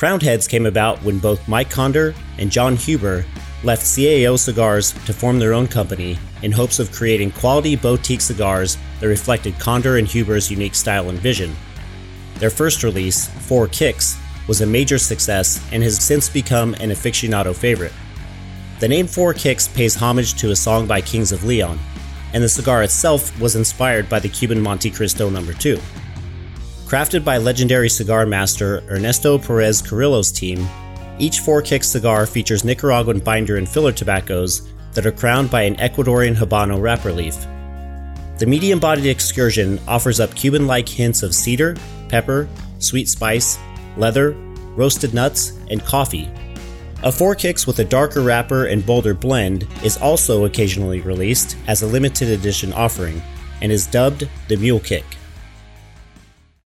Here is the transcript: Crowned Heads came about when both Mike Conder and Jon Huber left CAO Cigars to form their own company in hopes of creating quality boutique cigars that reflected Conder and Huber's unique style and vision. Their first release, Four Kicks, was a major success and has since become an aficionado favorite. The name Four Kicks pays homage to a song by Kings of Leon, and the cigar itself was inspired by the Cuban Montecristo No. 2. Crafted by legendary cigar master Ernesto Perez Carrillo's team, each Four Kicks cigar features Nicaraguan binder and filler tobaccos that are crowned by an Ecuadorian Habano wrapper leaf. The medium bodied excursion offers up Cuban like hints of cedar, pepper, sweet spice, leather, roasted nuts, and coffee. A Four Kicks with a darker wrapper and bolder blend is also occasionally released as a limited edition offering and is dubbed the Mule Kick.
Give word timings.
Crowned 0.00 0.22
Heads 0.22 0.48
came 0.48 0.64
about 0.64 1.02
when 1.02 1.18
both 1.18 1.46
Mike 1.46 1.68
Conder 1.68 2.14
and 2.38 2.50
Jon 2.50 2.74
Huber 2.74 3.26
left 3.62 3.82
CAO 3.82 4.38
Cigars 4.38 4.92
to 5.04 5.12
form 5.12 5.38
their 5.38 5.52
own 5.52 5.66
company 5.66 6.18
in 6.40 6.52
hopes 6.52 6.78
of 6.78 6.90
creating 6.90 7.32
quality 7.32 7.76
boutique 7.76 8.22
cigars 8.22 8.78
that 8.98 9.08
reflected 9.08 9.58
Conder 9.58 9.98
and 9.98 10.08
Huber's 10.08 10.50
unique 10.50 10.74
style 10.74 11.10
and 11.10 11.18
vision. 11.18 11.54
Their 12.36 12.48
first 12.48 12.82
release, 12.82 13.28
Four 13.46 13.68
Kicks, 13.68 14.16
was 14.48 14.62
a 14.62 14.66
major 14.66 14.96
success 14.96 15.62
and 15.70 15.82
has 15.82 16.02
since 16.02 16.30
become 16.30 16.72
an 16.80 16.88
aficionado 16.88 17.54
favorite. 17.54 17.92
The 18.78 18.88
name 18.88 19.06
Four 19.06 19.34
Kicks 19.34 19.68
pays 19.68 19.96
homage 19.96 20.32
to 20.36 20.50
a 20.50 20.56
song 20.56 20.86
by 20.86 21.02
Kings 21.02 21.30
of 21.30 21.44
Leon, 21.44 21.78
and 22.32 22.42
the 22.42 22.48
cigar 22.48 22.82
itself 22.82 23.38
was 23.38 23.54
inspired 23.54 24.08
by 24.08 24.18
the 24.18 24.30
Cuban 24.30 24.62
Montecristo 24.62 25.30
No. 25.30 25.52
2. 25.52 25.78
Crafted 26.90 27.24
by 27.24 27.38
legendary 27.38 27.88
cigar 27.88 28.26
master 28.26 28.82
Ernesto 28.90 29.38
Perez 29.38 29.80
Carrillo's 29.80 30.32
team, 30.32 30.68
each 31.20 31.38
Four 31.38 31.62
Kicks 31.62 31.86
cigar 31.86 32.26
features 32.26 32.64
Nicaraguan 32.64 33.20
binder 33.20 33.58
and 33.58 33.68
filler 33.68 33.92
tobaccos 33.92 34.68
that 34.94 35.06
are 35.06 35.12
crowned 35.12 35.52
by 35.52 35.62
an 35.62 35.76
Ecuadorian 35.76 36.34
Habano 36.34 36.82
wrapper 36.82 37.12
leaf. 37.12 37.36
The 38.40 38.46
medium 38.48 38.80
bodied 38.80 39.06
excursion 39.06 39.78
offers 39.86 40.18
up 40.18 40.34
Cuban 40.34 40.66
like 40.66 40.88
hints 40.88 41.22
of 41.22 41.32
cedar, 41.32 41.76
pepper, 42.08 42.48
sweet 42.80 43.08
spice, 43.08 43.56
leather, 43.96 44.32
roasted 44.74 45.14
nuts, 45.14 45.60
and 45.70 45.84
coffee. 45.84 46.28
A 47.04 47.12
Four 47.12 47.36
Kicks 47.36 47.68
with 47.68 47.78
a 47.78 47.84
darker 47.84 48.22
wrapper 48.22 48.66
and 48.66 48.84
bolder 48.84 49.14
blend 49.14 49.64
is 49.84 49.96
also 49.96 50.44
occasionally 50.44 51.02
released 51.02 51.56
as 51.68 51.82
a 51.82 51.86
limited 51.86 52.30
edition 52.30 52.72
offering 52.72 53.22
and 53.62 53.70
is 53.70 53.86
dubbed 53.86 54.28
the 54.48 54.56
Mule 54.56 54.80
Kick. 54.80 55.04